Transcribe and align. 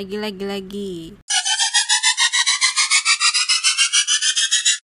lagi-lagi 0.00 0.44
lagi. 0.48 0.92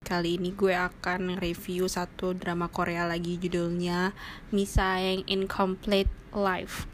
Kali 0.03 0.43
ini 0.43 0.51
gue 0.51 0.75
akan 0.75 1.39
review 1.39 1.87
satu 1.87 2.35
drama 2.35 2.67
Korea 2.67 3.07
lagi 3.07 3.39
judulnya 3.39 4.11
Misa 4.51 4.99
yang 4.99 5.23
Incomplete 5.31 6.11
Life. 6.35 6.91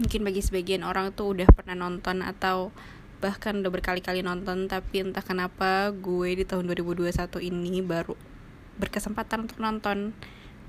Mungkin 0.00 0.20
bagi 0.24 0.40
sebagian 0.40 0.80
orang 0.80 1.12
tuh 1.12 1.36
udah 1.36 1.48
pernah 1.52 1.76
nonton 1.76 2.24
atau 2.24 2.72
bahkan 3.20 3.60
udah 3.60 3.68
berkali-kali 3.68 4.24
nonton 4.24 4.64
tapi 4.64 5.04
entah 5.04 5.20
kenapa 5.20 5.92
gue 5.92 6.40
di 6.40 6.48
tahun 6.48 6.72
2021 6.72 7.12
ini 7.52 7.84
baru 7.84 8.16
berkesempatan 8.80 9.44
untuk 9.44 9.60
nonton 9.60 10.16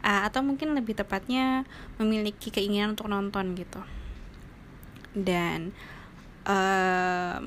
atau 0.06 0.46
mungkin 0.46 0.78
lebih 0.78 0.94
tepatnya 0.94 1.66
memiliki 1.98 2.54
keinginan 2.54 2.94
untuk 2.94 3.10
nonton 3.10 3.58
gitu. 3.58 3.82
Dan 5.18 5.74
uh, 6.46 7.42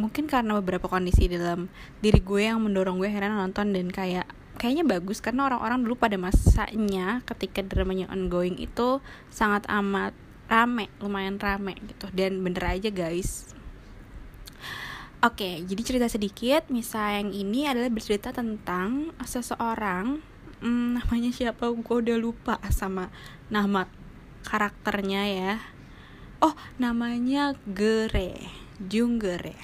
mungkin 0.00 0.24
karena 0.30 0.56
beberapa 0.56 0.88
kondisi 0.88 1.28
dalam 1.28 1.68
diri 2.00 2.24
gue 2.24 2.48
yang 2.48 2.62
mendorong 2.64 2.96
gue 2.96 3.10
akhirnya 3.12 3.36
nonton 3.36 3.76
dan 3.76 3.92
kayak 3.92 4.24
kayaknya 4.56 4.88
bagus. 4.88 5.20
Karena 5.20 5.44
orang-orang 5.44 5.84
dulu 5.84 6.00
pada 6.00 6.16
masanya 6.16 7.20
ketika 7.28 7.60
dramanya 7.60 8.08
ongoing 8.08 8.56
itu 8.56 9.04
sangat 9.28 9.68
amat 9.68 10.16
rame 10.48 10.88
lumayan 11.04 11.36
rame 11.36 11.76
gitu. 11.84 12.08
Dan 12.16 12.40
bener 12.40 12.64
aja 12.64 12.88
guys. 12.88 13.52
Oke, 15.18 15.66
jadi 15.66 15.82
cerita 15.82 16.06
sedikit. 16.06 16.70
Misal 16.70 17.18
yang 17.18 17.30
ini 17.34 17.66
adalah 17.66 17.90
bercerita 17.90 18.30
tentang 18.30 19.10
seseorang, 19.26 20.22
hmm, 20.60 21.00
namanya 21.00 21.30
siapa? 21.30 21.70
Gue 21.70 21.96
udah 22.02 22.18
lupa 22.18 22.58
sama 22.70 23.10
nama 23.48 23.86
karakternya 24.46 25.22
ya. 25.28 25.54
Oh, 26.38 26.54
namanya 26.78 27.58
Gere, 27.66 28.38
Junggere. 28.78 29.58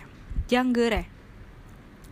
Janggere. 0.50 1.06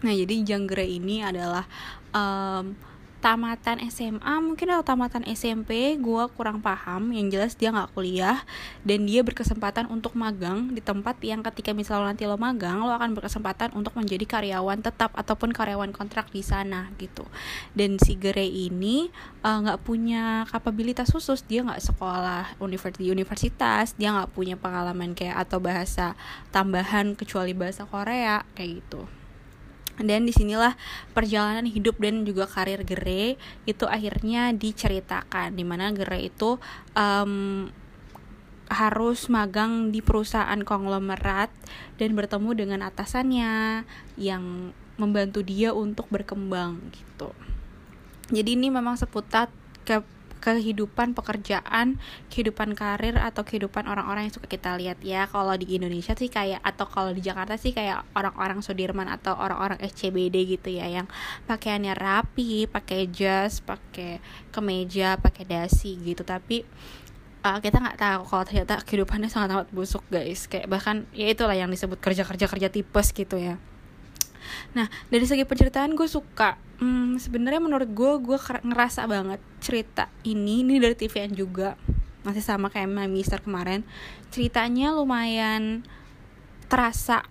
Nah, 0.06 0.14
jadi 0.14 0.34
Janggere 0.46 0.86
ini 0.86 1.22
adalah 1.22 1.66
um, 2.14 2.78
tamatan 3.22 3.78
SMA 3.86 4.34
mungkin 4.42 4.74
atau 4.74 4.82
tamatan 4.82 5.22
SMP 5.30 5.94
gue 5.94 6.24
kurang 6.34 6.58
paham. 6.58 7.14
Yang 7.14 7.26
jelas 7.30 7.52
dia 7.54 7.70
nggak 7.70 7.94
kuliah 7.94 8.42
dan 8.82 9.06
dia 9.06 9.22
berkesempatan 9.22 9.86
untuk 9.86 10.18
magang 10.18 10.74
di 10.74 10.82
tempat 10.82 11.22
yang 11.22 11.40
ketika 11.46 11.70
misalnya 11.70 12.10
nanti 12.10 12.26
lo 12.26 12.34
magang 12.34 12.82
lo 12.82 12.90
akan 12.90 13.14
berkesempatan 13.14 13.78
untuk 13.78 13.94
menjadi 13.94 14.26
karyawan 14.26 14.82
tetap 14.82 15.14
ataupun 15.14 15.54
karyawan 15.54 15.94
kontrak 15.94 16.34
di 16.34 16.42
sana 16.42 16.90
gitu. 16.98 17.22
Dan 17.78 18.02
si 18.02 18.18
Gere 18.18 18.44
ini 18.44 19.06
eh, 19.46 19.58
nggak 19.62 19.78
uh, 19.78 19.84
punya 19.86 20.42
kapabilitas 20.50 21.14
khusus. 21.14 21.46
Dia 21.46 21.62
nggak 21.62 21.94
sekolah 21.94 22.58
universitas 22.58 23.06
universitas. 23.06 23.94
Dia 23.94 24.18
nggak 24.18 24.34
punya 24.34 24.58
pengalaman 24.58 25.14
kayak 25.14 25.46
atau 25.46 25.62
bahasa 25.62 26.18
tambahan 26.50 27.14
kecuali 27.14 27.54
bahasa 27.54 27.86
Korea 27.86 28.42
kayak 28.58 28.82
gitu 28.82 29.21
dan 30.00 30.24
di 30.24 30.32
sinilah 30.32 30.72
perjalanan 31.12 31.68
hidup 31.68 32.00
dan 32.00 32.24
juga 32.24 32.48
karir 32.48 32.80
Gere 32.86 33.36
itu 33.68 33.84
akhirnya 33.84 34.54
diceritakan 34.56 35.52
di 35.52 35.64
mana 35.66 35.92
Gere 35.92 36.24
itu 36.24 36.56
um, 36.96 37.68
harus 38.72 39.28
magang 39.28 39.92
di 39.92 40.00
perusahaan 40.00 40.56
konglomerat 40.64 41.52
dan 42.00 42.16
bertemu 42.16 42.50
dengan 42.56 42.80
atasannya 42.88 43.84
yang 44.16 44.72
membantu 44.96 45.44
dia 45.44 45.76
untuk 45.76 46.08
berkembang 46.08 46.80
gitu. 46.92 47.36
Jadi 48.32 48.56
ini 48.56 48.72
memang 48.72 48.96
seputar 48.96 49.52
ke 49.84 50.00
kehidupan 50.42 51.14
pekerjaan, 51.14 52.02
kehidupan 52.26 52.74
karir 52.74 53.14
atau 53.14 53.46
kehidupan 53.46 53.86
orang-orang 53.86 54.26
yang 54.26 54.34
suka 54.34 54.50
kita 54.50 54.74
lihat 54.74 54.98
ya. 55.06 55.30
Kalau 55.30 55.54
di 55.54 55.78
Indonesia 55.78 56.18
sih 56.18 56.26
kayak 56.26 56.58
atau 56.66 56.90
kalau 56.90 57.14
di 57.14 57.22
Jakarta 57.22 57.54
sih 57.54 57.70
kayak 57.70 58.02
orang-orang 58.18 58.58
Sudirman 58.58 59.06
atau 59.06 59.38
orang-orang 59.38 59.78
SCBD 59.78 60.58
gitu 60.58 60.74
ya 60.74 60.90
yang 60.90 61.06
pakaiannya 61.46 61.94
rapi, 61.94 62.66
pakai 62.66 63.06
jas, 63.14 63.62
pakai 63.62 64.18
kemeja, 64.50 65.14
pakai 65.22 65.46
dasi 65.46 65.94
gitu. 66.02 66.26
Tapi 66.26 66.66
uh, 67.46 67.58
kita 67.62 67.78
nggak 67.78 67.98
tahu 68.02 68.22
kalau 68.26 68.44
ternyata 68.44 68.74
kehidupannya 68.82 69.30
sangat 69.30 69.54
amat 69.54 69.68
busuk 69.70 70.02
guys. 70.10 70.50
Kayak 70.50 70.66
bahkan 70.66 71.06
ya 71.14 71.30
itulah 71.30 71.54
yang 71.54 71.70
disebut 71.70 72.02
kerja-kerja 72.02 72.50
kerja 72.50 72.68
tipes 72.68 73.14
gitu 73.14 73.38
ya. 73.38 73.62
Nah 74.76 74.86
dari 75.08 75.24
segi 75.26 75.44
penceritaan 75.46 75.94
gue 75.94 76.08
suka. 76.08 76.58
Hmm, 76.82 77.18
sebenarnya 77.18 77.62
menurut 77.62 77.90
gue 77.90 78.12
gue 78.22 78.38
ngerasa 78.40 79.06
banget 79.06 79.38
cerita 79.62 80.10
ini 80.26 80.66
ini 80.66 80.82
dari 80.82 80.98
TVN 80.98 81.32
juga 81.34 81.78
masih 82.22 82.42
sama 82.42 82.70
kayak 82.70 82.90
My 82.90 83.10
Mister 83.10 83.42
kemarin 83.42 83.82
ceritanya 84.30 84.94
lumayan 84.94 85.82
terasa 86.70 87.26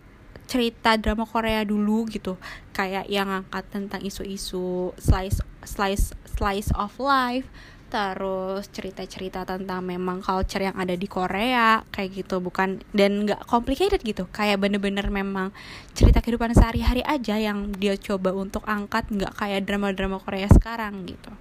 cerita 0.51 0.99
drama 0.99 1.23
Korea 1.23 1.63
dulu 1.63 2.03
gitu. 2.11 2.35
Kayak 2.75 3.07
yang 3.07 3.31
ngangkat 3.31 3.63
tentang 3.71 4.01
isu-isu 4.03 4.91
slice 4.99 5.39
slice 5.63 6.11
slice 6.27 6.71
of 6.75 6.91
life 6.99 7.47
terus 7.91 8.71
cerita-cerita 8.71 9.43
tentang 9.43 9.83
memang 9.83 10.23
culture 10.23 10.63
yang 10.63 10.79
ada 10.79 10.95
di 10.95 11.03
Korea 11.11 11.83
kayak 11.91 12.23
gitu 12.23 12.39
bukan 12.39 12.79
dan 12.95 13.27
nggak 13.27 13.43
complicated 13.51 13.99
gitu. 13.99 14.31
Kayak 14.31 14.63
bener-bener 14.63 15.11
memang 15.11 15.51
cerita 15.91 16.23
kehidupan 16.23 16.55
sehari-hari 16.55 17.03
aja 17.03 17.35
yang 17.35 17.75
dia 17.75 17.99
coba 17.99 18.31
untuk 18.31 18.63
angkat 18.63 19.11
nggak 19.11 19.35
kayak 19.35 19.67
drama-drama 19.67 20.23
Korea 20.23 20.47
sekarang 20.47 21.03
gitu. 21.03 21.35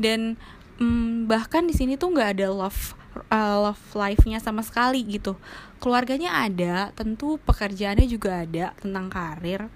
Dan 0.00 0.40
mm, 0.80 1.28
bahkan 1.28 1.68
di 1.68 1.76
sini 1.76 2.00
tuh 2.00 2.16
nggak 2.16 2.40
ada 2.40 2.48
love 2.48 2.96
uh, 3.28 3.68
love 3.68 3.84
life-nya 3.92 4.40
sama 4.40 4.64
sekali 4.64 5.04
gitu. 5.04 5.36
Keluarganya 5.76 6.40
ada 6.40 6.88
tentu 6.96 7.36
pekerjaannya 7.44 8.08
juga 8.08 8.48
ada 8.48 8.72
tentang 8.80 9.12
karir 9.12 9.68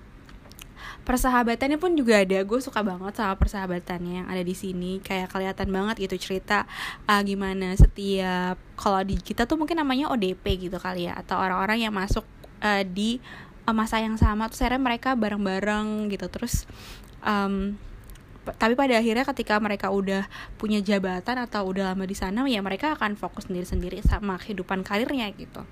persahabatannya 1.04 1.78
pun 1.80 1.96
juga 1.96 2.20
ada. 2.20 2.42
Gue 2.44 2.60
suka 2.62 2.80
banget 2.84 3.18
sama 3.18 3.34
persahabatannya 3.36 4.24
yang 4.24 4.28
ada 4.28 4.42
di 4.44 4.54
sini. 4.54 5.00
Kayak 5.00 5.32
kelihatan 5.32 5.68
banget 5.70 5.96
gitu 6.08 6.16
cerita 6.30 6.68
uh, 7.08 7.20
gimana 7.24 7.74
setiap 7.74 8.56
kalau 8.76 9.00
di 9.04 9.16
kita 9.20 9.44
tuh 9.44 9.60
mungkin 9.60 9.80
namanya 9.80 10.08
ODP 10.12 10.70
gitu 10.70 10.76
kali 10.80 11.08
ya 11.08 11.16
atau 11.18 11.36
orang-orang 11.36 11.84
yang 11.84 11.94
masuk 11.94 12.24
uh, 12.64 12.82
di 12.84 13.20
uh, 13.68 13.74
masa 13.74 14.00
yang 14.00 14.16
sama. 14.16 14.48
Tuh 14.48 14.60
akhirnya 14.64 14.82
mereka 14.82 15.16
bareng-bareng 15.16 16.12
gitu. 16.12 16.26
Terus 16.32 16.68
um, 17.24 17.76
tapi 18.40 18.72
pada 18.72 18.96
akhirnya 18.96 19.22
ketika 19.28 19.60
mereka 19.60 19.92
udah 19.92 20.24
punya 20.56 20.80
jabatan 20.80 21.36
atau 21.44 21.68
udah 21.68 21.92
lama 21.92 22.08
di 22.08 22.16
sana 22.16 22.42
ya 22.48 22.64
mereka 22.64 22.96
akan 22.96 23.14
fokus 23.14 23.46
sendiri-sendiri 23.46 24.00
sama 24.00 24.40
kehidupan 24.40 24.80
karirnya 24.82 25.28
gitu. 25.36 25.62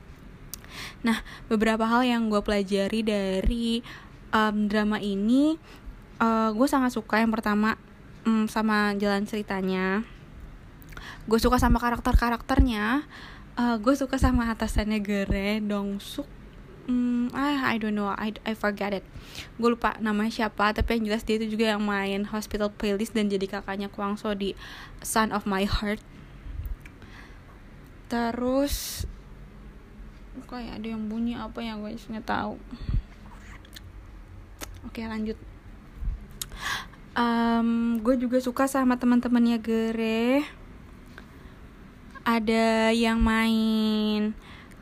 Nah, 1.03 1.23
beberapa 1.47 1.87
hal 1.89 2.05
yang 2.05 2.29
gue 2.29 2.43
pelajari 2.45 3.01
dari 3.03 3.81
um, 4.33 4.69
drama 4.69 4.99
ini 5.01 5.57
uh, 6.21 6.51
gue 6.53 6.69
sangat 6.69 6.95
suka 6.95 7.23
yang 7.23 7.33
pertama 7.33 7.79
um, 8.27 8.45
sama 8.51 8.95
jalan 8.99 9.25
ceritanya. 9.25 10.05
Gue 11.29 11.39
suka 11.41 11.61
sama 11.61 11.77
karakter 11.77 12.17
karakternya 12.17 13.05
uh, 13.59 13.77
gue 13.77 13.95
suka 13.99 14.17
sama 14.17 14.49
atasannya 14.53 14.99
Gere 15.03 15.61
Dongsuk. 15.61 16.27
Hmm, 16.89 17.29
I, 17.37 17.77
I 17.77 17.77
don't 17.77 17.93
know 17.93 18.09
I, 18.09 18.33
I 18.49 18.57
forget 18.57 18.97
it. 18.97 19.05
Gue 19.61 19.77
lupa 19.77 20.01
namanya 20.01 20.33
siapa 20.33 20.73
tapi 20.73 20.97
yang 20.97 21.13
jelas 21.13 21.21
dia 21.21 21.37
itu 21.37 21.53
juga 21.53 21.77
yang 21.77 21.85
main 21.85 22.25
Hospital 22.33 22.73
Playlist 22.73 23.13
dan 23.13 23.29
jadi 23.29 23.45
kakaknya 23.45 23.93
Kwang 23.93 24.17
So 24.17 24.33
di 24.33 24.57
Son 25.05 25.29
of 25.37 25.45
My 25.45 25.69
Heart. 25.69 26.01
Terus 28.09 29.05
kayak 30.49 30.81
ada 30.81 30.87
yang 30.97 31.13
bunyi 31.13 31.37
apa 31.37 31.61
yang 31.61 31.85
gue 31.85 31.93
nggak 31.93 32.25
tahu 32.25 32.57
oke 34.87 35.01
lanjut. 35.03 35.39
Um, 37.19 37.99
gue 38.03 38.15
juga 38.15 38.39
suka 38.39 38.71
sama 38.71 38.95
teman-temannya 38.95 39.59
Gere. 39.59 40.47
Ada 42.23 42.93
yang 42.95 43.19
main 43.19 44.37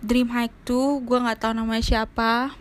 Dream 0.05 0.29
Hike 0.29 0.53
tuh 0.69 1.01
gue 1.01 1.17
nggak 1.17 1.41
tahu 1.41 1.53
namanya 1.57 1.81
siapa 1.81 2.53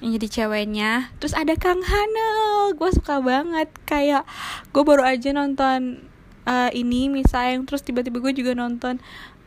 yang 0.00 0.16
jadi 0.16 0.28
ceweknya. 0.28 1.12
Terus 1.20 1.36
ada 1.36 1.52
Kang 1.56 1.84
Hanel 1.84 2.72
gue 2.72 2.90
suka 2.96 3.20
banget. 3.20 3.68
Kayak 3.84 4.24
gue 4.72 4.82
baru 4.84 5.04
aja 5.04 5.36
nonton 5.36 6.08
uh, 6.48 6.70
ini 6.72 7.12
misalnya 7.12 7.64
terus 7.68 7.84
tiba-tiba 7.84 8.20
gue 8.20 8.32
juga 8.36 8.52
nonton 8.56 9.00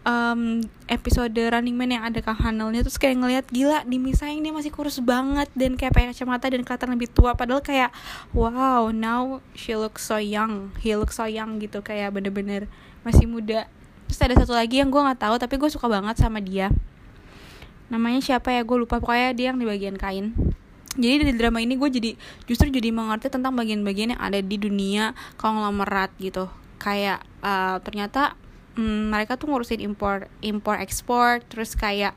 um, 0.08 0.64
episode 0.88 1.36
Running 1.36 1.76
Man 1.76 1.92
yang 1.92 2.04
ada 2.08 2.24
Kang 2.24 2.40
Hanelnya 2.40 2.88
terus 2.88 2.96
kayak 2.96 3.20
ngeliat 3.20 3.46
gila 3.52 3.84
di 3.84 4.00
Misaing 4.00 4.40
dia 4.40 4.56
masih 4.56 4.72
kurus 4.72 5.04
banget 5.04 5.52
dan 5.54 5.76
kayak 5.76 5.92
pakai 5.92 6.08
kacamata 6.16 6.48
dan 6.48 6.64
kelihatan 6.64 6.90
lebih 6.96 7.10
tua. 7.12 7.36
Padahal 7.36 7.60
kayak 7.60 7.92
wow 8.32 8.88
now 8.90 9.44
she 9.52 9.76
looks 9.76 10.08
so 10.08 10.16
young. 10.16 10.72
He 10.80 10.96
looks 10.96 11.20
so 11.20 11.28
young 11.28 11.60
gitu. 11.60 11.84
Kayak 11.84 12.16
bener-bener 12.16 12.72
masih 13.04 13.28
muda. 13.28 13.68
Terus 14.08 14.20
ada 14.24 14.36
satu 14.40 14.56
lagi 14.56 14.80
yang 14.80 14.88
gue 14.88 15.02
nggak 15.04 15.20
tahu 15.20 15.36
tapi 15.36 15.60
gue 15.60 15.68
suka 15.68 15.92
banget 15.92 16.16
sama 16.16 16.40
dia. 16.40 16.72
Namanya 17.92 18.24
siapa 18.24 18.56
ya? 18.56 18.64
Gue 18.64 18.80
lupa. 18.80 19.04
Pokoknya 19.04 19.36
dia 19.36 19.52
yang 19.52 19.60
di 19.60 19.68
bagian 19.68 20.00
kain. 20.00 20.32
Jadi 20.98 21.30
di 21.30 21.34
drama 21.38 21.62
ini 21.62 21.78
gue 21.78 21.90
jadi 21.94 22.12
justru 22.50 22.74
jadi 22.74 22.90
mengerti 22.90 23.30
tentang 23.30 23.54
bagian-bagian 23.54 24.18
yang 24.18 24.22
ada 24.24 24.42
di 24.42 24.58
dunia 24.58 25.14
konglomerat 25.38 26.10
gitu. 26.18 26.50
Kayak 26.82 27.22
uh, 27.46 27.78
ternyata 27.86 28.34
hmm, 28.78 29.12
mereka 29.12 29.36
tuh 29.36 29.50
ngurusin 29.50 29.82
impor 29.82 30.30
impor 30.46 30.78
ekspor 30.78 31.42
terus 31.50 31.74
kayak 31.74 32.14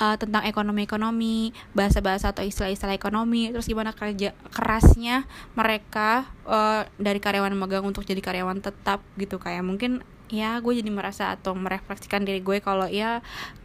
uh, 0.00 0.16
tentang 0.16 0.42
ekonomi-ekonomi, 0.48 1.52
bahasa-bahasa 1.76 2.32
atau 2.32 2.42
istilah-istilah 2.42 2.96
ekonomi, 2.96 3.52
terus 3.52 3.68
gimana 3.68 3.92
kerja 3.92 4.32
kerasnya 4.50 5.28
mereka 5.54 6.26
uh, 6.48 6.88
dari 6.96 7.20
karyawan 7.22 7.54
magang 7.54 7.86
untuk 7.86 8.02
jadi 8.02 8.18
karyawan 8.18 8.64
tetap 8.64 9.04
gitu 9.20 9.36
kayak 9.36 9.62
mungkin 9.62 10.02
ya 10.30 10.62
gue 10.62 10.72
jadi 10.78 10.90
merasa 10.94 11.34
atau 11.34 11.58
merefleksikan 11.58 12.22
diri 12.22 12.38
gue 12.38 12.62
kalau 12.62 12.86
ya 12.86 13.18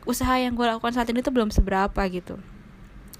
usaha 0.10 0.34
yang 0.42 0.58
gue 0.58 0.66
lakukan 0.66 0.98
saat 0.98 1.06
ini 1.14 1.22
tuh 1.22 1.30
belum 1.30 1.54
seberapa 1.54 2.02
gitu 2.10 2.42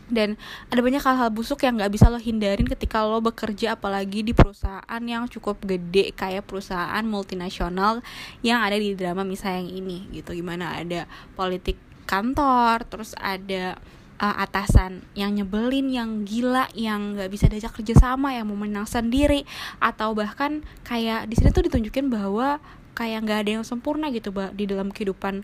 dan 0.10 0.38
ada 0.70 0.80
banyak 0.82 1.02
hal-hal 1.02 1.30
busuk 1.34 1.66
yang 1.66 1.82
nggak 1.82 1.92
bisa 1.94 2.10
lo 2.10 2.22
hindarin 2.22 2.70
ketika 2.70 3.02
lo 3.06 3.22
bekerja 3.22 3.78
apalagi 3.78 4.22
di 4.22 4.34
perusahaan 4.38 5.02
yang 5.02 5.26
cukup 5.26 5.62
gede 5.66 6.14
kayak 6.14 6.46
perusahaan 6.46 7.04
multinasional 7.06 8.06
yang 8.46 8.62
ada 8.62 8.78
di 8.78 8.94
drama 8.94 9.26
misalnya 9.26 9.66
yang 9.66 9.72
ini 9.86 9.98
gitu. 10.14 10.34
Gimana 10.38 10.78
ada 10.78 11.10
politik 11.34 11.78
kantor 12.06 12.86
terus 12.86 13.18
ada 13.18 13.76
uh, 14.22 14.36
atasan 14.42 15.04
yang 15.18 15.36
nyebelin 15.36 15.92
yang 15.92 16.10
gila 16.24 16.70
yang 16.78 17.18
nggak 17.18 17.30
bisa 17.32 17.50
diajak 17.50 17.74
kerja 17.76 17.98
sama 17.98 18.36
yang 18.36 18.48
mau 18.48 18.58
menang 18.58 18.88
sendiri 18.88 19.44
atau 19.82 20.16
bahkan 20.16 20.64
kayak 20.88 21.28
di 21.28 21.36
sini 21.36 21.52
tuh 21.52 21.66
ditunjukin 21.68 22.08
bahwa 22.08 22.62
kayak 22.96 23.28
nggak 23.28 23.40
ada 23.46 23.52
yang 23.60 23.66
sempurna 23.68 24.08
gitu 24.14 24.32
bah 24.32 24.56
di 24.56 24.64
dalam 24.70 24.88
kehidupan 24.90 25.44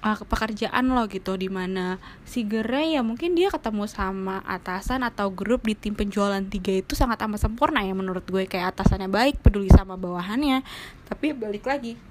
uh, 0.00 0.18
pekerjaan 0.26 0.92
lo 0.92 1.04
gitu 1.08 1.36
di 1.36 1.48
mana 1.48 2.00
si 2.24 2.44
Gere 2.44 2.90
ya 2.92 3.00
mungkin 3.04 3.36
dia 3.36 3.52
ketemu 3.52 3.88
sama 3.88 4.40
atasan 4.44 5.04
atau 5.04 5.28
grup 5.32 5.64
di 5.64 5.76
tim 5.76 5.92
penjualan 5.96 6.42
tiga 6.48 6.72
itu 6.80 6.92
sangat 6.96 7.20
amat 7.24 7.48
sempurna 7.48 7.84
ya 7.84 7.92
menurut 7.92 8.24
gue. 8.24 8.44
Kayak 8.48 8.76
atasannya 8.76 9.08
baik 9.08 9.44
peduli 9.44 9.68
sama 9.72 9.94
bawahannya. 10.00 10.64
Tapi 11.08 11.32
balik 11.36 11.64
lagi 11.68 12.10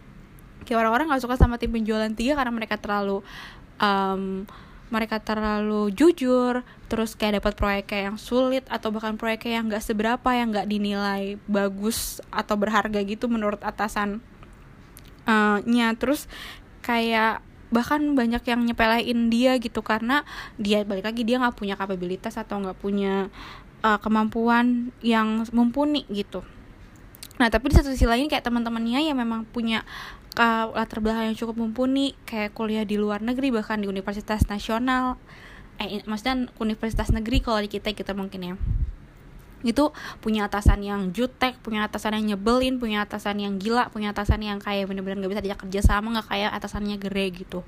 kayak 0.68 0.86
orang-orang 0.86 1.10
nggak 1.10 1.24
suka 1.24 1.36
sama 1.40 1.56
tim 1.58 1.72
penjualan 1.72 2.12
tiga 2.14 2.36
karena 2.36 2.54
mereka 2.54 2.76
terlalu 2.78 3.24
um, 3.80 4.44
mereka 4.90 5.22
terlalu 5.22 5.94
jujur 5.94 6.66
terus 6.90 7.14
kayak 7.14 7.42
dapat 7.42 7.54
proyek 7.54 7.94
yang 7.94 8.18
sulit 8.18 8.66
atau 8.66 8.90
bahkan 8.90 9.18
proyek 9.18 9.46
yang 9.50 9.70
nggak 9.70 9.86
seberapa 9.86 10.30
yang 10.34 10.50
nggak 10.50 10.70
dinilai 10.70 11.38
bagus 11.46 12.22
atau 12.34 12.58
berharga 12.58 13.02
gitu 13.06 13.30
menurut 13.30 13.62
atasan 13.62 14.22
uh, 15.30 15.62
nya. 15.66 15.94
Terus 15.94 16.26
kayak 16.82 17.46
bahkan 17.70 18.02
banyak 18.18 18.42
yang 18.46 18.62
nyepelein 18.66 19.30
dia 19.30 19.58
gitu 19.62 19.86
karena 19.86 20.26
dia 20.58 20.82
balik 20.82 21.06
lagi 21.06 21.22
dia 21.22 21.38
nggak 21.38 21.58
punya 21.58 21.78
kapabilitas 21.78 22.38
atau 22.38 22.58
nggak 22.62 22.78
punya 22.82 23.30
uh, 23.86 24.00
kemampuan 24.02 24.90
yang 25.06 25.46
mumpuni 25.54 26.06
gitu. 26.10 26.42
Nah 27.40 27.48
tapi 27.48 27.72
di 27.72 27.80
satu 27.80 27.94
sisi 27.94 28.10
lain 28.10 28.28
kayak 28.28 28.44
teman-temannya 28.44 29.06
yang 29.06 29.18
memang 29.18 29.48
punya 29.48 29.88
uh, 30.36 30.74
latar 30.76 31.00
belakang 31.00 31.32
yang 31.32 31.38
cukup 31.38 31.56
mumpuni 31.56 32.18
kayak 32.28 32.52
kuliah 32.58 32.84
di 32.84 33.00
luar 33.00 33.24
negeri 33.24 33.54
bahkan 33.54 33.80
di 33.80 33.88
universitas 33.88 34.50
nasional. 34.50 35.16
Eh 35.80 36.04
maksudnya 36.04 36.52
universitas 36.60 37.08
negeri 37.14 37.40
kalau 37.40 37.64
di 37.64 37.72
kita 37.72 37.96
kita 37.96 38.12
mungkin 38.12 38.42
ya 38.44 38.56
itu 39.62 39.92
punya 40.24 40.48
atasan 40.48 40.80
yang 40.84 41.12
jutek, 41.12 41.60
punya 41.60 41.88
atasan 41.88 42.16
yang 42.16 42.36
nyebelin, 42.36 42.80
punya 42.80 43.04
atasan 43.04 43.44
yang 43.44 43.60
gila, 43.60 43.92
punya 43.92 44.16
atasan 44.16 44.40
yang 44.40 44.58
kayak 44.64 44.88
bener-bener 44.88 45.20
gak 45.20 45.32
bisa 45.36 45.44
diajak 45.44 45.60
kerja 45.68 45.82
sama, 45.84 46.16
nggak 46.16 46.28
kayak 46.32 46.52
atasannya 46.56 46.96
gere 46.96 47.26
gitu. 47.36 47.60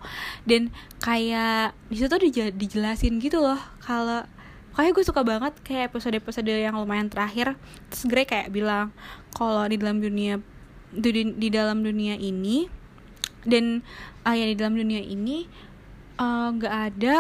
Dan 0.48 0.72
kayak 1.04 1.76
di 1.92 2.00
situ 2.00 2.16
dijelasin 2.56 3.20
gitu 3.20 3.44
loh 3.44 3.60
kalau 3.84 4.24
kayak 4.72 4.92
gue 4.96 5.04
suka 5.04 5.22
banget 5.28 5.54
kayak 5.68 5.92
episode-episode 5.92 6.48
yang 6.48 6.80
lumayan 6.80 7.12
terakhir 7.12 7.60
terus 7.92 8.08
Gre 8.08 8.24
kayak 8.24 8.56
bilang 8.56 8.96
kalau 9.36 9.68
di 9.68 9.76
dalam 9.76 10.00
dunia 10.00 10.40
di, 10.96 11.12
di 11.36 11.48
dalam 11.52 11.84
dunia 11.84 12.16
ini 12.16 12.72
dan 13.44 13.84
uh, 14.24 14.36
di 14.36 14.56
dalam 14.56 14.76
dunia 14.78 15.02
ini 15.02 15.48
eh, 16.20 16.48
nggak 16.56 16.76
uh, 16.76 16.88
ada 16.92 17.16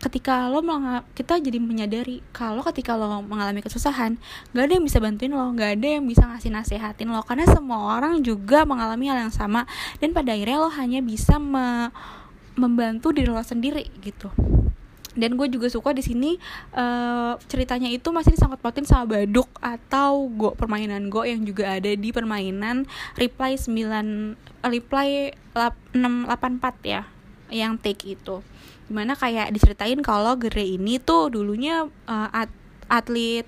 ketika 0.00 0.48
lo 0.48 0.64
kita 1.12 1.36
jadi 1.36 1.60
menyadari 1.60 2.24
kalau 2.32 2.64
ketika 2.64 2.96
lo 2.96 3.20
mengalami 3.20 3.60
kesusahan 3.60 4.16
gak 4.56 4.64
ada 4.64 4.72
yang 4.80 4.84
bisa 4.88 4.96
bantuin 4.96 5.28
lo 5.28 5.52
gak 5.52 5.76
ada 5.76 6.00
yang 6.00 6.04
bisa 6.08 6.24
ngasih 6.24 6.48
nasehatin 6.48 7.12
lo 7.12 7.20
karena 7.20 7.44
semua 7.44 8.00
orang 8.00 8.24
juga 8.24 8.64
mengalami 8.64 9.12
hal 9.12 9.28
yang 9.28 9.34
sama 9.34 9.68
dan 10.00 10.16
pada 10.16 10.32
akhirnya 10.32 10.56
lo 10.56 10.72
hanya 10.72 11.04
bisa 11.04 11.36
me 11.36 11.92
membantu 12.58 13.14
diri 13.14 13.30
lo 13.30 13.40
sendiri 13.40 13.88
gitu. 14.04 14.28
Dan 15.10 15.34
gue 15.34 15.50
juga 15.50 15.66
suka 15.66 15.90
di 15.90 16.06
sini 16.06 16.38
uh, 16.70 17.34
ceritanya 17.50 17.90
itu 17.90 18.14
masih 18.14 18.30
disangkut 18.30 18.62
pautin 18.62 18.86
sama 18.86 19.10
baduk 19.10 19.50
atau 19.58 20.30
go 20.30 20.54
permainan 20.54 21.10
go 21.10 21.26
yang 21.26 21.42
juga 21.42 21.66
ada 21.66 21.90
di 21.90 22.14
permainan 22.14 22.86
reply 23.18 23.58
9 23.58 24.38
reply 24.70 25.34
684 25.50 26.86
ya 26.86 27.02
yang 27.50 27.74
take 27.82 28.14
itu 28.14 28.38
di 28.90 28.92
mana 28.98 29.14
kayak 29.14 29.54
diceritain 29.54 30.02
kalau 30.02 30.34
Gere 30.34 30.66
ini 30.66 30.98
tuh 30.98 31.30
dulunya 31.30 31.86
uh, 31.86 32.28
at 32.34 32.50
atlet 32.90 33.46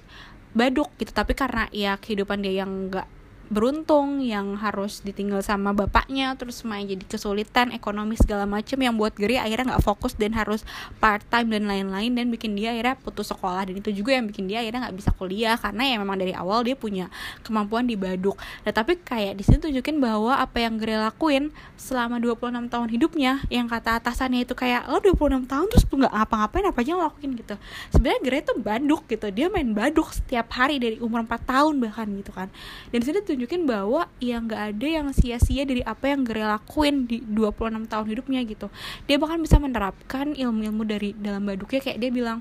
baduk 0.54 0.86
gitu. 1.02 1.10
Tapi 1.10 1.34
karena 1.34 1.66
ya 1.74 1.98
kehidupan 1.98 2.46
dia 2.46 2.62
yang 2.62 2.86
enggak 2.86 3.10
beruntung 3.52 4.25
yang 4.25 4.56
harus 4.56 5.04
ditinggal 5.04 5.44
sama 5.44 5.76
bapaknya 5.76 6.32
terus 6.40 6.64
main 6.64 6.88
jadi 6.88 7.04
kesulitan 7.04 7.69
ekonomi 7.76 8.16
segala 8.16 8.49
macem 8.49 8.81
yang 8.81 8.96
buat 8.96 9.12
Geri 9.12 9.37
akhirnya 9.37 9.76
nggak 9.76 9.84
fokus 9.84 10.16
dan 10.16 10.32
harus 10.32 10.64
part 10.96 11.20
time 11.28 11.52
dan 11.52 11.69
lain-lain 11.69 12.16
dan 12.16 12.32
bikin 12.32 12.56
dia 12.56 12.72
akhirnya 12.72 12.96
putus 12.96 13.28
sekolah. 13.28 13.69
Dan 13.69 13.78
itu 13.78 13.93
juga 13.93 14.16
yang 14.16 14.26
bikin 14.26 14.49
dia 14.49 14.64
akhirnya 14.64 14.88
nggak 14.88 14.96
bisa 14.96 15.10
kuliah 15.12 15.60
karena 15.60 15.84
ya 15.84 15.96
memang 16.00 16.16
dari 16.16 16.32
awal 16.32 16.64
dia 16.64 16.72
punya 16.72 17.12
kemampuan 17.44 17.84
di 17.84 17.94
baduk. 17.94 18.40
Nah 18.64 18.72
tapi 18.72 18.96
kayak 18.96 19.37
di 19.37 19.44
sini 19.44 19.60
tunjukin 19.60 20.00
bahwa 20.00 20.40
apa 20.40 20.64
yang 20.64 20.81
Geri 20.81 20.96
lakuin 20.96 21.52
selama 21.76 22.16
26 22.19 22.72
tahun 22.72 22.88
hidupnya 22.88 23.44
yang 23.52 23.69
kata 23.69 24.00
atasannya 24.00 24.48
itu 24.48 24.56
kayak 24.56 24.88
lo 24.88 24.98
26 24.98 25.44
tahun 25.44 25.66
terus 25.69 25.84
nggak 25.84 26.14
apa-ngapain 26.14 26.64
apa 26.72 26.81
aja 26.81 26.96
lakuin? 26.96 27.31
gitu. 27.37 27.55
Sebenarnya 27.93 28.20
Geri 28.25 28.38
tuh 28.43 28.56
baduk 28.56 29.05
gitu 29.12 29.28
dia 29.28 29.52
main 29.52 29.69
baduk 29.76 30.08
setiap 30.10 30.48
hari 30.56 30.81
dari 30.81 30.96
umur 31.02 31.22
4 31.28 31.44
tahun 31.44 31.75
bahkan 31.84 32.08
gitu 32.16 32.32
kan. 32.32 32.48
Dan 32.88 33.05
sini 33.05 33.20
tunjukin 33.20 33.41
nunjukin 33.42 33.66
bahwa 33.66 34.06
ya 34.22 34.38
nggak 34.38 34.62
ada 34.70 34.86
yang 34.86 35.10
sia-sia 35.10 35.66
dari 35.66 35.82
apa 35.82 36.14
yang 36.14 36.22
Gere 36.22 36.46
lakuin 36.46 37.10
di 37.10 37.18
26 37.26 37.90
tahun 37.90 38.06
hidupnya 38.06 38.38
gitu. 38.46 38.70
Dia 39.10 39.18
bahkan 39.18 39.42
bisa 39.42 39.58
menerapkan 39.58 40.38
ilmu-ilmu 40.38 40.86
dari 40.86 41.10
dalam 41.18 41.42
baduknya 41.42 41.82
kayak 41.82 41.98
dia 41.98 42.14
bilang 42.14 42.38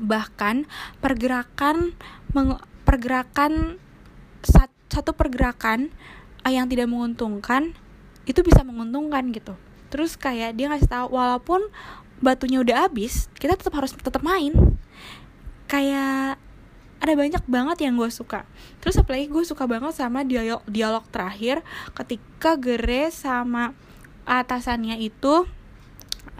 bahkan 0.00 0.64
pergerakan 1.04 1.92
meng, 2.32 2.56
pergerakan 2.88 3.76
satu 4.88 5.12
pergerakan 5.12 5.92
yang 6.48 6.64
tidak 6.72 6.88
menguntungkan 6.88 7.76
itu 8.24 8.40
bisa 8.40 8.64
menguntungkan 8.64 9.28
gitu. 9.28 9.60
Terus 9.92 10.16
kayak 10.16 10.56
dia 10.56 10.72
ngasih 10.72 10.88
tahu 10.88 11.20
walaupun 11.20 11.68
batunya 12.24 12.64
udah 12.64 12.88
habis 12.88 13.28
kita 13.36 13.60
tetap 13.60 13.76
harus 13.76 13.92
tetap 13.92 14.24
main. 14.24 14.56
Kayak 15.68 16.40
ada 17.04 17.12
banyak 17.20 17.44
banget 17.44 17.84
yang 17.84 18.00
gue 18.00 18.08
suka. 18.08 18.48
Terus 18.80 18.96
apalagi 18.96 19.28
gue 19.28 19.44
suka 19.44 19.68
banget 19.68 19.92
sama 19.92 20.24
dialog 20.24 20.64
dialog 20.64 21.04
terakhir 21.12 21.60
ketika 21.92 22.56
Gere 22.56 23.12
sama 23.12 23.76
atasannya 24.24 24.96
itu 25.04 25.44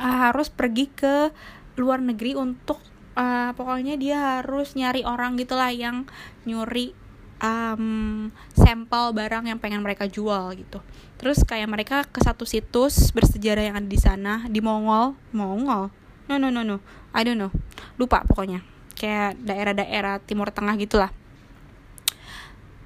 uh, 0.01 0.17
harus 0.25 0.49
pergi 0.49 0.89
ke 0.89 1.29
luar 1.77 2.01
negeri 2.01 2.33
untuk 2.33 2.81
uh, 3.13 3.53
pokoknya 3.53 4.01
dia 4.01 4.41
harus 4.41 4.73
nyari 4.73 5.05
orang 5.05 5.37
gitulah 5.37 5.69
yang 5.69 6.09
nyuri 6.49 6.97
um, 7.45 8.33
sampel 8.57 9.13
barang 9.13 9.45
yang 9.45 9.61
pengen 9.61 9.85
mereka 9.85 10.09
jual 10.09 10.49
gitu. 10.57 10.81
Terus 11.21 11.45
kayak 11.45 11.69
mereka 11.69 12.09
ke 12.09 12.25
satu 12.25 12.49
situs 12.49 13.13
bersejarah 13.13 13.69
yang 13.69 13.77
ada 13.77 13.89
di 13.89 14.01
sana 14.01 14.49
di 14.49 14.65
Mongol. 14.65 15.13
Mongol? 15.37 15.93
No 16.25 16.41
no 16.41 16.49
no 16.49 16.65
no. 16.65 16.81
I 17.13 17.21
don't 17.21 17.37
know. 17.37 17.53
Lupa 18.01 18.25
pokoknya 18.25 18.74
kayak 18.95 19.39
daerah-daerah 19.43 20.23
timur 20.23 20.51
tengah 20.55 20.75
gitulah. 20.79 21.11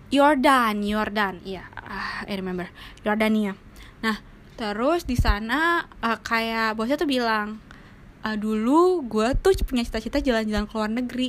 Yordan 0.08 0.80
Yordan 0.80 1.44
iya. 1.44 1.68
Uh, 1.76 2.24
I 2.24 2.34
remember. 2.36 2.68
Yordania. 3.04 3.52
Nah 4.00 4.20
terus 4.58 5.06
di 5.06 5.14
sana 5.14 5.86
uh, 6.02 6.18
kayak 6.18 6.74
bosnya 6.74 6.98
tuh 6.98 7.06
bilang 7.06 7.62
uh, 8.24 8.34
dulu 8.34 9.04
gue 9.06 9.36
tuh 9.38 9.54
punya 9.62 9.86
cita-cita 9.86 10.18
jalan-jalan 10.18 10.66
ke 10.66 10.74
luar 10.74 10.90
negeri 10.90 11.28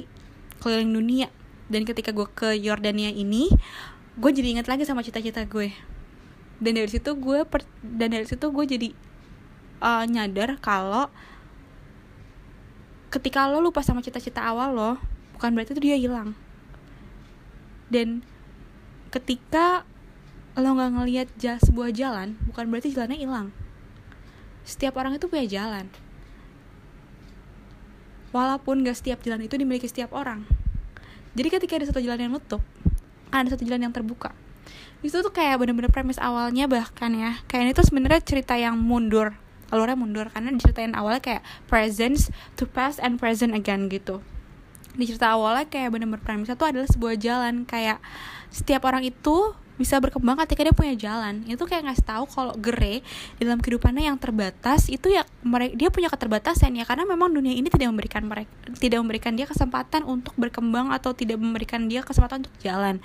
keliling 0.64 0.92
dunia. 0.96 1.28
Dan 1.70 1.86
ketika 1.86 2.10
gue 2.16 2.26
ke 2.26 2.56
Yordania 2.58 3.12
ini 3.14 3.52
gue 4.20 4.32
jadi 4.34 4.58
ingat 4.58 4.68
lagi 4.72 4.88
sama 4.88 5.04
cita-cita 5.04 5.44
gue. 5.46 5.76
Dan 6.60 6.76
dari 6.76 6.90
situ 6.92 7.16
gue 7.16 7.44
dan 7.84 8.10
dari 8.12 8.26
situ 8.28 8.52
gue 8.52 8.66
jadi 8.68 8.90
uh, 9.84 10.04
nyadar 10.08 10.60
kalau 10.60 11.08
ketika 13.10 13.50
lo 13.50 13.60
lupa 13.62 13.82
sama 13.82 14.06
cita-cita 14.06 14.46
awal 14.46 14.74
lo 14.74 14.92
bukan 15.38 15.54
berarti 15.58 15.74
itu 15.74 15.82
dia 15.82 15.98
hilang. 15.98 16.38
Dan 17.90 18.22
ketika 19.10 19.84
lo 20.54 20.78
nggak 20.78 20.92
ngelihat 20.94 21.28
sebuah 21.66 21.90
jalan 21.94 22.38
bukan 22.46 22.70
berarti 22.70 22.94
jalannya 22.94 23.18
hilang. 23.18 23.48
Setiap 24.62 24.98
orang 25.02 25.18
itu 25.18 25.26
punya 25.26 25.50
jalan. 25.50 25.90
Walaupun 28.30 28.86
gak 28.86 29.02
setiap 29.02 29.26
jalan 29.26 29.42
itu 29.42 29.58
dimiliki 29.58 29.90
setiap 29.90 30.14
orang. 30.14 30.46
Jadi 31.34 31.50
ketika 31.50 31.82
ada 31.82 31.90
satu 31.90 31.98
jalan 31.98 32.30
yang 32.30 32.32
nutup 32.38 32.62
ada 33.34 33.50
satu 33.50 33.66
jalan 33.66 33.90
yang 33.90 33.94
terbuka. 33.94 34.34
Itu 35.02 35.26
tuh 35.26 35.34
kayak 35.34 35.58
bener-bener 35.58 35.90
premis 35.90 36.22
awalnya 36.22 36.70
bahkan 36.70 37.10
ya. 37.18 37.42
Kayak 37.50 37.64
ini 37.66 37.72
tuh 37.74 37.86
sebenarnya 37.90 38.22
cerita 38.22 38.54
yang 38.54 38.78
mundur 38.78 39.34
alurnya 39.70 39.98
mundur. 39.98 40.28
Karena 40.30 40.54
diceritain 40.54 40.94
awalnya 40.94 41.22
kayak 41.22 41.44
present 41.66 42.30
to 42.58 42.70
past 42.70 43.02
and 43.02 43.18
present 43.18 43.56
again 43.56 43.90
gitu. 43.90 44.22
Di 44.94 45.08
cerita 45.08 45.32
awalnya 45.32 45.70
kayak 45.70 45.96
bener-bener 45.96 46.22
premisnya 46.22 46.60
tuh 46.60 46.70
adalah 46.70 46.90
sebuah 46.90 47.16
jalan. 47.16 47.64
Kayak 47.64 48.04
setiap 48.50 48.84
orang 48.86 49.06
itu 49.06 49.54
bisa 49.80 49.96
berkembang 50.04 50.36
ketika 50.44 50.68
dia 50.68 50.76
punya 50.76 50.94
jalan. 51.00 51.48
Itu 51.48 51.64
kayak 51.64 51.88
ngasih 51.88 52.04
tahu 52.04 52.24
kalau 52.28 52.54
Gere 52.60 53.00
dalam 53.40 53.64
kehidupannya 53.64 54.12
yang 54.12 54.20
terbatas 54.20 54.92
itu 54.92 55.08
ya 55.08 55.24
mereka 55.40 55.74
dia 55.80 55.88
punya 55.88 56.12
keterbatasan 56.12 56.76
ya. 56.76 56.84
Karena 56.84 57.08
memang 57.08 57.32
dunia 57.32 57.56
ini 57.56 57.72
tidak 57.72 57.88
memberikan 57.96 58.28
mereka 58.28 58.52
tidak 58.76 59.00
memberikan 59.00 59.34
dia 59.40 59.48
kesempatan 59.48 60.04
untuk 60.04 60.36
berkembang 60.36 60.92
atau 60.92 61.16
tidak 61.16 61.40
memberikan 61.40 61.88
dia 61.88 62.04
kesempatan 62.04 62.44
untuk 62.44 62.56
jalan. 62.60 63.00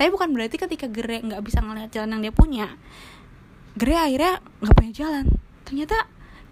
Tapi 0.00 0.08
bukan 0.08 0.32
berarti 0.32 0.56
ketika 0.56 0.88
Gere 0.88 1.20
nggak 1.20 1.44
bisa 1.44 1.60
ngeliat 1.60 1.92
jalan 1.92 2.16
yang 2.16 2.32
dia 2.32 2.34
punya 2.34 2.66
Gere 3.76 4.00
akhirnya 4.00 4.40
nggak 4.64 4.74
punya 4.80 4.92
jalan 4.96 5.43
ternyata 5.64 5.96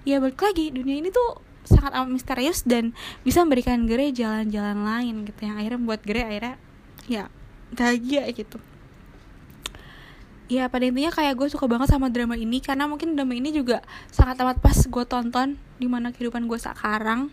ya 0.02 0.18
balik 0.18 0.40
lagi 0.42 0.74
dunia 0.74 0.98
ini 0.98 1.14
tuh 1.14 1.38
sangat 1.62 1.94
amat 1.94 2.10
misterius 2.10 2.66
dan 2.66 2.90
bisa 3.22 3.46
memberikan 3.46 3.86
Gere 3.86 4.10
jalan-jalan 4.10 4.82
lain 4.82 5.14
gitu 5.30 5.40
yang 5.46 5.56
akhirnya 5.58 5.78
membuat 5.78 6.02
Gere 6.02 6.22
akhirnya 6.26 6.54
ya 7.06 7.24
bahagia 7.72 8.26
gitu. 8.34 8.58
Ya 10.50 10.68
pada 10.68 10.84
intinya 10.84 11.08
kayak 11.08 11.38
gue 11.38 11.48
suka 11.48 11.64
banget 11.64 11.88
sama 11.94 12.12
drama 12.12 12.36
ini 12.36 12.60
karena 12.60 12.84
mungkin 12.84 13.16
drama 13.16 13.32
ini 13.32 13.54
juga 13.54 13.80
sangat 14.12 14.36
amat 14.42 14.60
pas 14.60 14.76
gue 14.76 15.04
tonton 15.08 15.56
di 15.80 15.86
mana 15.88 16.12
kehidupan 16.12 16.44
gue 16.44 16.58
sekarang 16.60 17.32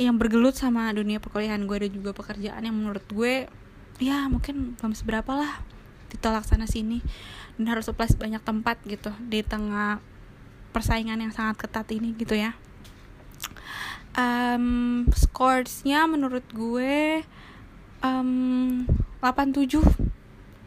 yang 0.00 0.16
bergelut 0.16 0.56
sama 0.56 0.88
dunia 0.96 1.20
perkuliahan 1.20 1.68
gue 1.68 1.76
dan 1.84 1.90
juga 1.92 2.16
pekerjaan 2.16 2.64
yang 2.64 2.72
menurut 2.72 3.04
gue 3.12 3.52
ya 4.00 4.24
mungkin 4.32 4.80
belum 4.80 4.96
seberapa 4.96 5.28
lah 5.36 5.60
ditolak 6.08 6.46
sana 6.46 6.64
sini. 6.64 7.04
Dan 7.60 7.68
harus 7.68 7.90
apply 7.92 8.16
banyak 8.16 8.40
tempat 8.40 8.80
gitu 8.88 9.12
di 9.28 9.44
tengah 9.44 10.00
persaingan 10.72 11.20
yang 11.20 11.30
sangat 11.30 11.60
ketat 11.60 11.86
ini 11.92 12.16
gitu 12.16 12.34
ya. 12.34 12.56
Um, 14.12 15.08
scoresnya 15.12 16.04
menurut 16.04 16.44
gue 16.52 17.24
um, 18.04 18.84
87 19.22 19.80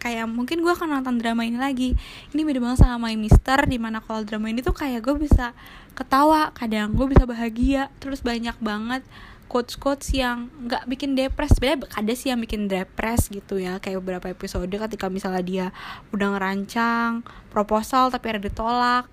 kayak 0.05 0.29
mungkin 0.29 0.61
gue 0.61 0.69
akan 0.69 1.01
nonton 1.01 1.17
drama 1.17 1.49
ini 1.49 1.57
lagi. 1.57 1.97
Ini 2.29 2.41
beda 2.45 2.61
banget 2.61 2.85
sama 2.85 3.09
My 3.09 3.17
Mister 3.17 3.65
di 3.65 3.81
mana 3.81 4.05
kalau 4.05 4.21
drama 4.21 4.53
ini 4.53 4.61
tuh 4.61 4.77
kayak 4.77 5.01
gue 5.01 5.17
bisa 5.17 5.57
ketawa 5.97 6.53
kadang 6.53 6.93
gue 6.93 7.09
bisa 7.09 7.25
bahagia. 7.25 7.89
Terus 7.97 8.21
banyak 8.21 8.53
banget 8.61 9.01
quotes 9.49 9.77
quotes 9.81 10.13
yang 10.13 10.53
nggak 10.69 10.85
bikin 10.85 11.17
depres. 11.17 11.57
Sebenarnya 11.57 11.89
ada 11.89 12.13
sih 12.13 12.29
yang 12.29 12.37
bikin 12.37 12.69
depres 12.69 13.33
gitu 13.33 13.57
ya. 13.57 13.81
Kayak 13.81 14.05
beberapa 14.05 14.29
episode 14.29 14.69
ketika 14.69 15.09
misalnya 15.09 15.41
dia 15.41 15.67
udah 16.13 16.37
ngerancang 16.37 17.25
proposal 17.49 18.13
tapi 18.13 18.29
ada 18.29 18.45
ditolak 18.45 19.09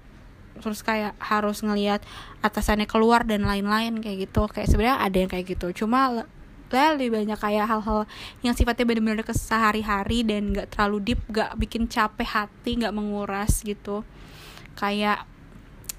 terus 0.60 0.84
kayak 0.84 1.16
harus 1.22 1.64
ngelihat 1.64 2.04
atasannya 2.44 2.84
keluar 2.84 3.24
dan 3.24 3.46
lain-lain 3.46 4.02
kayak 4.02 4.28
gitu. 4.28 4.50
Kayak 4.50 4.68
sebenarnya 4.68 4.98
ada 5.00 5.16
yang 5.16 5.30
kayak 5.30 5.46
gitu. 5.56 5.84
Cuma 5.84 6.26
lebih 6.72 7.12
banyak 7.12 7.36
kayak 7.36 7.68
hal-hal 7.68 8.08
yang 8.40 8.56
sifatnya 8.56 8.88
benar-benar 8.88 9.28
ke 9.28 9.36
sehari-hari 9.36 10.24
dan 10.24 10.56
nggak 10.56 10.72
terlalu 10.72 11.12
deep 11.12 11.20
nggak 11.28 11.52
bikin 11.60 11.84
capek 11.84 12.28
hati 12.28 12.80
nggak 12.80 12.96
menguras 12.96 13.60
gitu. 13.60 14.04
Kayak 14.76 15.28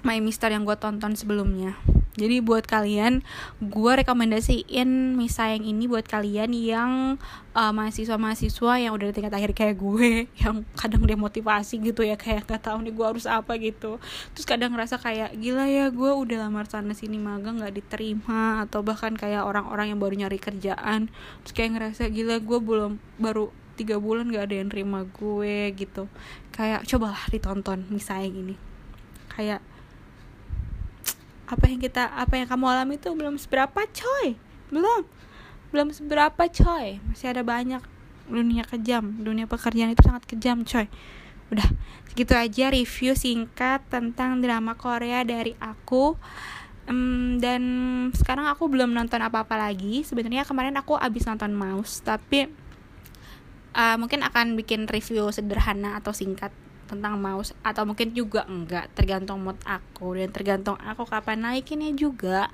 My 0.04 0.18
Mister 0.20 0.50
yang 0.50 0.66
gue 0.66 0.76
tonton 0.76 1.16
sebelumnya 1.16 1.78
jadi 2.14 2.38
buat 2.46 2.62
kalian 2.62 3.26
gue 3.58 3.92
rekomendasiin 3.98 5.18
Misa 5.18 5.50
yang 5.50 5.66
ini 5.66 5.90
buat 5.90 6.06
kalian 6.06 6.54
yang 6.54 7.18
uh, 7.58 7.72
mahasiswa-mahasiswa 7.74 8.72
yang 8.78 8.94
udah 8.94 9.10
di 9.10 9.14
tingkat 9.18 9.34
akhir 9.34 9.50
kayak 9.50 9.76
gue 9.82 10.26
yang 10.46 10.62
kadang 10.78 11.02
demotivasi 11.02 11.82
gitu 11.82 12.06
ya 12.06 12.14
kayak 12.14 12.46
gak 12.46 12.70
tahu 12.70 12.86
nih 12.86 12.94
gue 12.94 13.06
harus 13.06 13.26
apa 13.26 13.58
gitu. 13.58 13.98
Terus 14.30 14.46
kadang 14.46 14.78
ngerasa 14.78 15.02
kayak 15.02 15.34
gila 15.42 15.66
ya 15.66 15.90
gue 15.90 16.10
udah 16.14 16.46
lamar 16.46 16.70
sana 16.70 16.94
sini 16.94 17.18
magang 17.18 17.58
nggak 17.58 17.82
diterima 17.82 18.62
atau 18.62 18.86
bahkan 18.86 19.18
kayak 19.18 19.42
orang-orang 19.42 19.90
yang 19.90 19.98
baru 19.98 20.14
nyari 20.14 20.38
kerjaan. 20.38 21.10
Terus 21.42 21.52
kayak 21.54 21.70
ngerasa 21.74 22.14
gila 22.14 22.38
gue 22.38 22.58
belum 22.62 23.02
baru 23.18 23.50
tiga 23.74 23.98
bulan 23.98 24.30
gak 24.30 24.50
ada 24.50 24.56
yang 24.62 24.70
terima 24.70 25.02
gue 25.02 25.74
gitu. 25.74 26.06
Kayak 26.54 26.86
cobalah 26.86 27.26
ditonton 27.26 27.90
misalnya 27.90 28.30
ini. 28.30 28.54
Kayak 29.34 29.73
apa 31.44 31.64
yang 31.68 31.80
kita 31.80 32.08
apa 32.12 32.34
yang 32.40 32.48
kamu 32.48 32.64
alami 32.68 32.94
itu 32.96 33.10
belum 33.12 33.36
seberapa 33.36 33.84
coy. 33.84 34.36
Belum. 34.72 35.04
Belum 35.70 35.88
seberapa 35.92 36.42
coy. 36.48 37.00
Masih 37.10 37.32
ada 37.32 37.44
banyak 37.44 37.82
dunia 38.28 38.64
kejam. 38.64 39.20
Dunia 39.20 39.44
pekerjaan 39.44 39.92
itu 39.92 40.02
sangat 40.04 40.24
kejam 40.24 40.64
coy. 40.64 40.88
Udah 41.52 41.68
segitu 42.08 42.32
aja 42.32 42.72
review 42.72 43.12
singkat 43.12 43.84
tentang 43.92 44.40
drama 44.40 44.72
Korea 44.74 45.20
dari 45.22 45.52
aku. 45.60 46.16
Um, 46.84 47.40
dan 47.40 47.62
sekarang 48.12 48.44
aku 48.48 48.68
belum 48.68 48.92
nonton 48.92 49.20
apa-apa 49.20 49.56
lagi. 49.56 50.04
Sebenarnya 50.04 50.48
kemarin 50.48 50.76
aku 50.80 50.96
abis 50.96 51.28
nonton 51.28 51.52
Mouse 51.52 52.00
tapi 52.00 52.48
uh, 53.76 53.96
mungkin 54.00 54.24
akan 54.24 54.56
bikin 54.56 54.86
review 54.88 55.28
sederhana 55.34 55.98
atau 55.98 56.14
singkat 56.14 56.54
tentang 56.94 57.18
mouse 57.18 57.50
atau 57.66 57.82
mungkin 57.82 58.14
juga 58.14 58.46
enggak 58.46 58.94
tergantung 58.94 59.42
mood 59.42 59.58
aku 59.66 60.14
dan 60.16 60.30
tergantung 60.30 60.78
aku 60.80 61.02
kapan 61.04 61.42
naikinnya 61.42 61.90
juga 61.92 62.48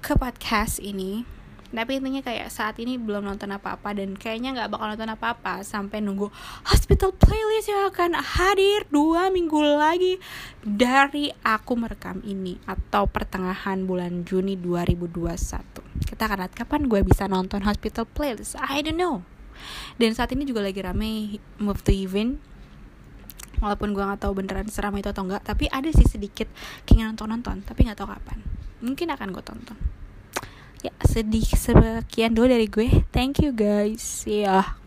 ke 0.00 0.16
podcast 0.16 0.80
ini. 0.80 1.28
Tapi 1.66 1.98
intinya 1.98 2.22
kayak 2.22 2.48
saat 2.48 2.78
ini 2.78 2.94
belum 2.96 3.26
nonton 3.26 3.50
apa-apa 3.50 3.90
dan 3.92 4.14
kayaknya 4.14 4.54
nggak 4.54 4.70
bakal 4.70 4.86
nonton 4.86 5.12
apa-apa 5.12 5.66
sampai 5.66 5.98
nunggu 5.98 6.30
hospital 6.62 7.10
playlist 7.12 7.68
yang 7.68 7.90
akan 7.90 8.16
hadir 8.16 8.86
dua 8.88 9.28
minggu 9.34 9.60
lagi 9.76 10.16
dari 10.62 11.34
aku 11.42 11.74
merekam 11.74 12.22
ini 12.22 12.56
atau 12.64 13.10
pertengahan 13.10 13.82
bulan 13.82 14.22
Juni 14.22 14.54
2021 14.56 15.86
kita 16.06 16.30
akan 16.30 16.46
lihat 16.46 16.54
kapan 16.54 16.86
gue 16.86 17.00
bisa 17.02 17.26
nonton 17.26 17.66
hospital 17.66 18.06
playlist. 18.06 18.54
I 18.56 18.80
don't 18.80 18.96
know. 18.96 19.26
Dan 19.98 20.14
saat 20.14 20.30
ini 20.32 20.46
juga 20.46 20.62
lagi 20.62 20.80
rame 20.80 21.42
move 21.58 21.82
to 21.82 21.92
event 21.92 22.38
walaupun 23.60 23.92
gue 23.92 24.04
nggak 24.04 24.22
tahu 24.22 24.32
beneran 24.36 24.68
seram 24.68 24.94
itu 24.96 25.08
atau 25.10 25.26
enggak 25.26 25.42
tapi 25.44 25.66
ada 25.68 25.88
sih 25.90 26.06
sedikit 26.06 26.48
keinginan 26.84 27.18
untuk 27.18 27.28
nonton 27.28 27.62
tapi 27.64 27.84
nggak 27.86 27.98
tahu 27.98 28.08
kapan. 28.10 28.38
Mungkin 28.80 29.08
akan 29.12 29.28
gue 29.32 29.44
tonton. 29.44 29.78
Ya 30.84 30.92
sedih 31.02 31.44
sekian 31.44 32.36
dulu 32.36 32.52
dari 32.52 32.68
gue. 32.68 33.04
Thank 33.10 33.42
you 33.42 33.50
guys. 33.50 34.22
Ya. 34.28 34.62
yeah. 34.62 34.85